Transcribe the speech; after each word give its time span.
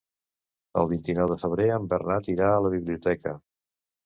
El 0.81 0.87
vint-i-nou 0.93 1.29
de 1.33 1.37
febrer 1.43 1.67
en 1.75 1.85
Bernat 1.93 2.31
irà 2.37 2.49
a 2.55 2.65
la 2.69 2.73
biblioteca. 2.79 3.37